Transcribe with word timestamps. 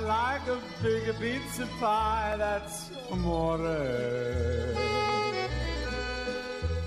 like 0.00 0.46
a 0.48 0.58
big 0.82 1.04
pizza 1.20 1.66
pie, 1.80 2.36
that's 2.38 2.90
amore. 3.10 3.58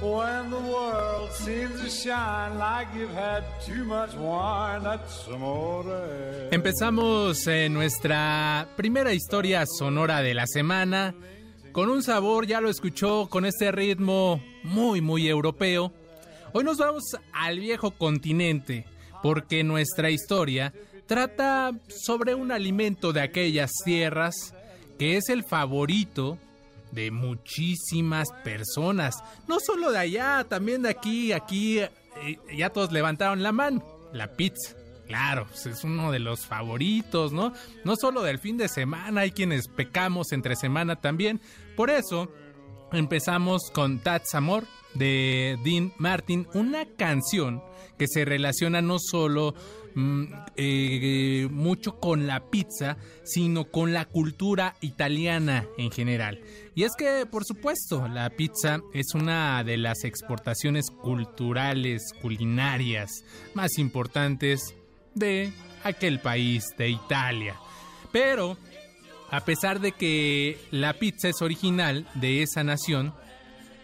When 0.01 0.49
the 0.49 0.59
world 0.59 1.31
seems 1.31 1.79
to 1.81 1.89
shine 1.89 2.57
like 2.57 2.87
you've 2.95 3.13
had 3.13 3.43
too 3.65 3.85
much 3.85 4.13
wine, 4.15 4.83
that's 4.83 5.27
amore. 5.27 6.49
Empezamos 6.51 7.45
eh, 7.47 7.69
nuestra 7.69 8.67
primera 8.75 9.13
historia 9.13 9.65
sonora 9.65 10.21
de 10.21 10.33
la 10.33 10.47
semana 10.47 11.13
con 11.71 11.89
un 11.89 12.03
sabor, 12.03 12.47
ya 12.47 12.61
lo 12.61 12.69
escuchó, 12.69 13.27
con 13.29 13.45
este 13.45 13.71
ritmo 13.71 14.41
muy, 14.63 15.01
muy 15.01 15.27
europeo. 15.27 15.93
Hoy 16.53 16.63
nos 16.63 16.77
vamos 16.77 17.03
al 17.31 17.59
viejo 17.59 17.91
continente 17.91 18.85
porque 19.21 19.63
nuestra 19.63 20.09
historia 20.09 20.73
trata 21.11 21.73
sobre 21.89 22.35
un 22.35 22.53
alimento 22.53 23.11
de 23.11 23.19
aquellas 23.19 23.69
tierras 23.83 24.55
que 24.97 25.17
es 25.17 25.27
el 25.27 25.43
favorito 25.43 26.37
de 26.93 27.11
muchísimas 27.11 28.29
personas. 28.45 29.21
No 29.45 29.59
solo 29.59 29.91
de 29.91 29.97
allá, 29.97 30.45
también 30.47 30.83
de 30.83 30.89
aquí, 30.89 31.33
aquí 31.33 31.79
eh, 31.79 31.89
ya 32.55 32.69
todos 32.69 32.93
levantaron 32.93 33.43
la 33.43 33.51
mano. 33.51 33.83
La 34.13 34.37
pizza. 34.37 34.73
Claro, 35.05 35.47
pues 35.47 35.65
es 35.65 35.83
uno 35.83 36.13
de 36.13 36.19
los 36.19 36.45
favoritos, 36.45 37.33
¿no? 37.33 37.51
No 37.83 37.97
solo 37.97 38.21
del 38.21 38.39
fin 38.39 38.55
de 38.55 38.69
semana, 38.69 39.19
hay 39.21 39.31
quienes 39.31 39.67
pecamos 39.67 40.31
entre 40.31 40.55
semana 40.55 40.95
también. 40.95 41.41
Por 41.75 41.89
eso 41.89 42.31
empezamos 42.93 43.69
con 43.73 43.99
Tats 43.99 44.33
Amor 44.33 44.63
de 44.93 45.57
Dean 45.63 45.93
Martin, 45.97 46.47
una 46.53 46.85
canción 46.85 47.61
que 47.97 48.07
se 48.07 48.25
relaciona 48.25 48.81
no 48.81 48.97
solo 48.99 49.53
mm, 49.93 50.23
eh, 50.55 51.47
mucho 51.51 51.99
con 51.99 52.25
la 52.25 52.49
pizza, 52.49 52.97
sino 53.23 53.65
con 53.65 53.93
la 53.93 54.05
cultura 54.05 54.75
italiana 54.81 55.67
en 55.77 55.91
general. 55.91 56.41
Y 56.73 56.83
es 56.83 56.93
que, 56.97 57.25
por 57.29 57.45
supuesto, 57.45 58.07
la 58.07 58.29
pizza 58.31 58.81
es 58.93 59.13
una 59.13 59.63
de 59.63 59.77
las 59.77 60.03
exportaciones 60.03 60.89
culturales, 60.89 62.01
culinarias 62.21 63.23
más 63.53 63.77
importantes 63.77 64.75
de 65.13 65.51
aquel 65.83 66.19
país, 66.19 66.63
de 66.77 66.89
Italia. 66.89 67.55
Pero, 68.11 68.57
a 69.29 69.45
pesar 69.45 69.79
de 69.79 69.91
que 69.91 70.57
la 70.71 70.93
pizza 70.93 71.29
es 71.29 71.41
original 71.41 72.07
de 72.15 72.41
esa 72.41 72.63
nación, 72.63 73.13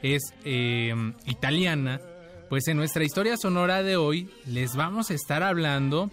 es 0.01 0.33
eh, 0.45 0.93
italiana, 1.25 2.01
pues 2.49 2.67
en 2.67 2.77
nuestra 2.77 3.03
historia 3.03 3.35
sonora 3.37 3.83
de 3.83 3.97
hoy 3.97 4.29
les 4.45 4.75
vamos 4.75 5.11
a 5.11 5.13
estar 5.13 5.43
hablando 5.43 6.11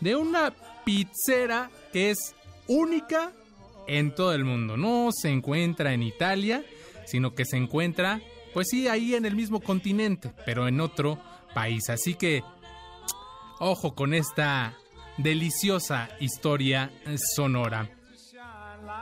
de 0.00 0.16
una 0.16 0.52
pizzera 0.84 1.70
que 1.92 2.10
es 2.10 2.34
única 2.66 3.32
en 3.86 4.14
todo 4.14 4.32
el 4.34 4.44
mundo. 4.44 4.76
No 4.76 5.10
se 5.12 5.30
encuentra 5.30 5.92
en 5.92 6.02
Italia, 6.02 6.64
sino 7.06 7.34
que 7.34 7.44
se 7.44 7.56
encuentra, 7.56 8.20
pues 8.52 8.68
sí, 8.70 8.88
ahí 8.88 9.14
en 9.14 9.24
el 9.24 9.36
mismo 9.36 9.60
continente, 9.60 10.32
pero 10.44 10.68
en 10.68 10.80
otro 10.80 11.20
país. 11.54 11.88
Así 11.88 12.14
que, 12.14 12.42
ojo 13.58 13.94
con 13.94 14.12
esta 14.12 14.74
deliciosa 15.18 16.10
historia 16.20 16.90
sonora. 17.34 17.95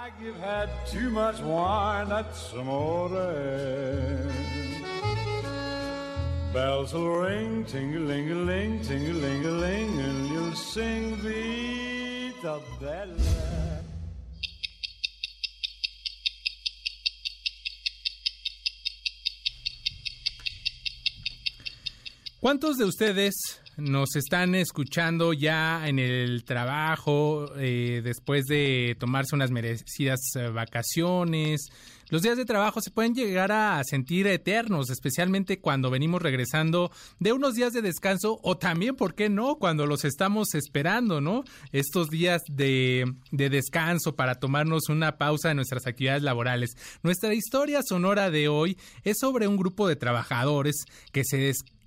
Like 0.05 0.21
you've 0.21 0.41
had 0.41 0.69
too 0.87 1.09
much 1.09 1.41
wine, 1.41 2.11
that's 2.11 2.53
amore. 2.53 3.09
Bells 6.53 6.93
will 6.93 7.09
ring, 7.09 7.65
ting-a-ling-a-ling, 7.65 8.83
ting-a-ling-a-ling, 8.83 10.01
and 10.01 10.29
you'll 10.29 10.55
sing 10.55 11.17
Vita 11.23 12.61
Bella. 12.79 13.81
¿Cuántos 22.41 22.77
de 22.77 22.85
ustedes 22.85 23.64
nos 23.77 24.17
están 24.17 24.55
escuchando 24.55 25.33
ya 25.33 25.89
en 25.89 25.99
el 25.99 26.45
trabajo, 26.45 27.47
eh, 27.57 28.01
después 28.03 28.45
de 28.47 28.97
tomarse 28.99 29.35
unas 29.35 29.51
merecidas 29.51 30.21
eh, 30.37 30.49
vacaciones? 30.49 31.71
Los 32.11 32.23
días 32.23 32.37
de 32.37 32.45
trabajo 32.45 32.81
se 32.81 32.91
pueden 32.91 33.15
llegar 33.15 33.51
a 33.51 33.83
sentir 33.83 34.27
eternos, 34.27 34.91
especialmente 34.91 35.59
cuando 35.59 35.91
venimos 35.91 36.21
regresando 36.21 36.93
de 37.19 37.33
unos 37.33 37.55
días 37.55 37.73
de 37.73 37.83
descanso 37.83 38.39
o 38.43 38.59
también, 38.59 38.95
¿por 38.95 39.15
qué 39.15 39.31
no?, 39.31 39.57
cuando 39.57 39.87
los 39.87 40.05
estamos 40.05 40.55
esperando, 40.55 41.21
¿no? 41.21 41.45
Estos 41.73 42.11
días 42.11 42.43
de, 42.49 43.15
de 43.33 43.49
descanso 43.49 44.17
para 44.17 44.35
tomarnos 44.35 44.89
una 44.91 45.17
pausa 45.17 45.49
de 45.49 45.55
nuestras 45.55 45.87
actividades 45.87 46.23
laborales. 46.23 46.77
Nuestra 47.03 47.33
historia 47.33 47.81
sonora 47.83 48.31
de 48.31 48.49
hoy 48.49 48.77
es 49.03 49.19
sobre 49.19 49.49
un 49.49 49.57
grupo 49.57 49.89
de 49.89 49.97
trabajadores 49.97 50.85
que 51.11 51.25
se 51.25 51.39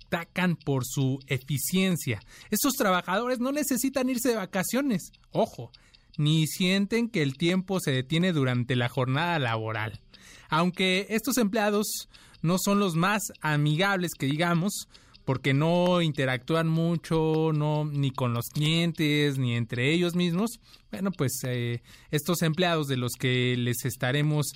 destacan 0.08 0.56
por 0.56 0.84
su 0.84 1.18
eficiencia. 1.26 2.20
Estos 2.50 2.74
trabajadores 2.74 3.38
no 3.40 3.52
necesitan 3.52 4.08
irse 4.08 4.30
de 4.30 4.36
vacaciones, 4.36 5.12
ojo, 5.30 5.70
ni 6.16 6.46
sienten 6.46 7.08
que 7.08 7.22
el 7.22 7.36
tiempo 7.36 7.80
se 7.80 7.92
detiene 7.92 8.32
durante 8.32 8.74
la 8.74 8.88
jornada 8.88 9.38
laboral. 9.38 10.00
Aunque 10.48 11.06
estos 11.10 11.36
empleados 11.36 12.08
no 12.42 12.56
son 12.58 12.80
los 12.80 12.94
más 12.94 13.22
amigables 13.40 14.12
que 14.18 14.26
digamos, 14.26 14.88
porque 15.24 15.52
no 15.52 16.00
interactúan 16.00 16.68
mucho, 16.68 17.52
no 17.54 17.84
ni 17.84 18.10
con 18.10 18.32
los 18.32 18.46
clientes 18.46 19.36
ni 19.36 19.56
entre 19.56 19.92
ellos 19.92 20.14
mismos. 20.14 20.58
Bueno, 20.90 21.10
pues 21.12 21.32
eh, 21.46 21.82
estos 22.10 22.40
empleados 22.40 22.88
de 22.88 22.96
los 22.96 23.12
que 23.12 23.54
les 23.58 23.84
estaremos 23.84 24.52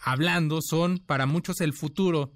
hablando 0.00 0.58
son 0.62 0.98
para 0.98 1.26
muchos 1.26 1.60
el 1.60 1.74
futuro 1.74 2.32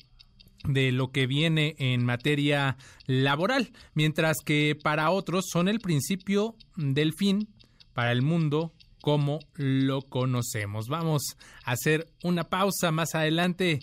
de 0.65 0.93
lo 0.93 1.13
que 1.13 1.27
viene 1.27 1.75
en 1.79 2.05
materia 2.05 2.77
laboral, 3.07 3.73
mientras 3.95 4.39
que 4.45 4.77
para 4.81 5.11
otros 5.11 5.47
son 5.51 5.69
el 5.69 5.81
principio 5.81 6.57
del 6.77 7.13
fin 7.13 7.49
para 7.93 8.13
el 8.13 8.23
mundo 8.23 8.73
como 9.01 9.41
lo 9.55 10.03
conocemos. 10.03 10.89
Vamos 10.89 11.37
a 11.65 11.73
hacer 11.73 12.09
una 12.23 12.45
pausa 12.45 12.91
más 12.91 13.15
adelante. 13.15 13.81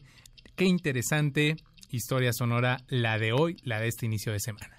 Qué 0.55 0.65
interesante 0.65 1.57
historia 1.91 2.33
sonora 2.33 2.77
la 2.87 3.19
de 3.19 3.31
hoy, 3.31 3.57
la 3.63 3.79
de 3.79 3.87
este 3.87 4.05
inicio 4.05 4.31
de 4.31 4.39
semana. 4.39 4.75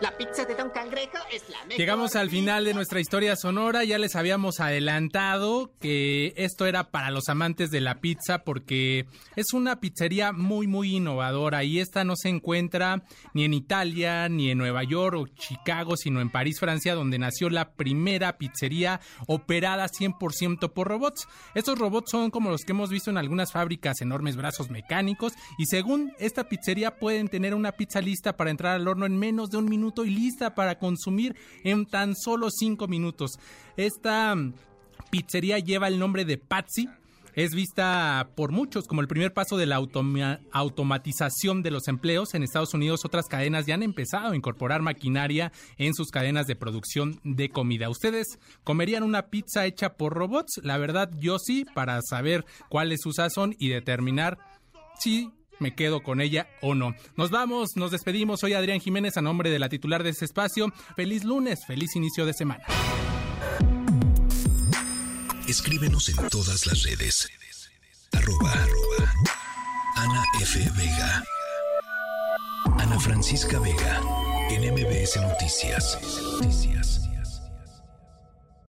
La 0.00 0.16
pizza 0.16 0.44
de 0.44 0.54
Don 0.56 0.70
Cangrejo 0.70 1.18
es 1.32 1.48
la 1.48 1.58
mejor. 1.58 1.78
Llegamos 1.78 2.16
al 2.16 2.28
final 2.28 2.64
de 2.64 2.74
nuestra 2.74 3.00
historia 3.00 3.36
sonora, 3.36 3.84
ya 3.84 3.96
les 3.96 4.16
habíamos 4.16 4.58
adelantado 4.58 5.72
que 5.80 6.34
esto 6.36 6.66
era 6.66 6.90
para 6.90 7.10
los 7.10 7.28
amantes 7.28 7.70
de 7.70 7.80
la 7.80 8.00
pizza 8.00 8.42
porque 8.44 9.06
es 9.36 9.52
una 9.52 9.80
pizzería 9.80 10.32
muy 10.32 10.66
muy 10.66 10.96
innovadora 10.96 11.62
y 11.62 11.78
esta 11.78 12.02
no 12.02 12.16
se 12.16 12.28
encuentra 12.28 13.04
ni 13.34 13.44
en 13.44 13.54
Italia, 13.54 14.28
ni 14.28 14.50
en 14.50 14.58
Nueva 14.58 14.82
York 14.82 15.16
o 15.16 15.26
Chicago, 15.28 15.96
sino 15.96 16.20
en 16.20 16.30
París, 16.30 16.58
Francia, 16.58 16.94
donde 16.94 17.18
nació 17.18 17.48
la 17.48 17.72
primera 17.72 18.36
pizzería 18.36 19.00
operada 19.28 19.86
100% 19.86 20.72
por 20.72 20.88
robots. 20.88 21.28
Estos 21.54 21.78
robots 21.78 22.10
son 22.10 22.30
como 22.30 22.50
los 22.50 22.62
que 22.62 22.72
hemos 22.72 22.90
visto 22.90 23.10
en 23.10 23.16
algunas 23.16 23.52
fábricas, 23.52 24.00
enormes 24.00 24.36
brazos 24.36 24.70
mecánicos 24.70 25.34
y 25.56 25.66
según 25.66 26.12
esta 26.18 26.48
pizzería 26.48 26.98
pueden 26.98 27.28
tener 27.28 27.54
una 27.54 27.72
pizza 27.72 28.00
lista 28.00 28.36
para 28.36 28.50
entrar 28.50 28.74
al 28.74 28.88
horno 28.88 29.06
en 29.06 29.16
menos 29.16 29.50
de 29.50 29.58
un 29.58 29.66
minuto 29.66 29.83
y 30.04 30.10
lista 30.10 30.54
para 30.54 30.78
consumir 30.78 31.36
en 31.62 31.86
tan 31.86 32.14
solo 32.16 32.48
cinco 32.50 32.88
minutos. 32.88 33.32
Esta 33.76 34.34
mm, 34.34 34.54
pizzería 35.10 35.58
lleva 35.58 35.88
el 35.88 35.98
nombre 35.98 36.24
de 36.24 36.38
Patsy. 36.38 36.88
es 37.34 37.52
vista 37.52 38.30
por 38.36 38.52
muchos 38.52 38.86
como 38.86 39.00
el 39.00 39.08
primer 39.08 39.32
paso 39.32 39.56
de 39.56 39.66
la 39.66 39.76
automatización 39.76 41.62
de 41.62 41.70
los 41.72 41.88
empleos. 41.88 42.32
En 42.34 42.44
Estados 42.44 42.74
Unidos 42.74 43.04
otras 43.04 43.26
cadenas 43.26 43.66
ya 43.66 43.74
han 43.74 43.82
empezado 43.82 44.32
a 44.32 44.36
incorporar 44.36 44.82
maquinaria 44.82 45.52
en 45.76 45.94
sus 45.94 46.10
cadenas 46.10 46.46
de 46.46 46.56
producción 46.56 47.20
de 47.24 47.50
comida. 47.50 47.90
¿Ustedes 47.90 48.38
comerían 48.62 49.02
una 49.02 49.26
pizza 49.26 49.66
hecha 49.66 49.94
por 49.94 50.14
robots? 50.14 50.60
La 50.62 50.78
verdad 50.78 51.10
yo 51.18 51.38
sí, 51.38 51.66
para 51.74 52.00
saber 52.02 52.44
cuál 52.68 52.92
es 52.92 53.00
su 53.02 53.12
sazón 53.12 53.54
y 53.58 53.68
determinar 53.68 54.38
si 54.98 55.32
me 55.58 55.74
quedo 55.74 56.02
con 56.02 56.20
ella 56.20 56.48
o 56.60 56.74
no. 56.74 56.94
Nos 57.16 57.30
vamos, 57.30 57.76
nos 57.76 57.90
despedimos. 57.90 58.40
Soy 58.40 58.54
Adrián 58.54 58.80
Jiménez 58.80 59.16
a 59.16 59.22
nombre 59.22 59.50
de 59.50 59.58
la 59.58 59.68
titular 59.68 60.02
de 60.02 60.10
este 60.10 60.24
espacio. 60.24 60.72
Feliz 60.96 61.24
lunes, 61.24 61.66
feliz 61.66 61.96
inicio 61.96 62.26
de 62.26 62.32
semana. 62.32 62.64
Escríbenos 65.48 66.08
en 66.08 66.28
todas 66.28 66.66
las 66.66 66.82
redes. 66.84 67.28
Arroba, 68.12 68.52
Ana 69.96 70.22
F. 70.40 70.58
Vega. 70.76 71.24
Ana 72.78 72.98
Francisca 72.98 73.58
Vega. 73.58 74.00
En 74.50 74.72
MBS. 74.72 75.20
Noticias. 75.20 75.98